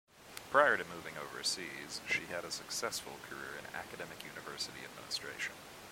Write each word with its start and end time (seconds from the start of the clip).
Prior 0.49 0.77
to 0.77 0.83
moving 0.83 1.13
overseas, 1.15 2.01
she 2.09 2.25
had 2.25 2.43
a 2.43 2.49
successful 2.49 3.17
career 3.29 3.59
in 3.59 3.75
academic 3.75 4.25
university 4.25 4.79
administration. 4.83 5.53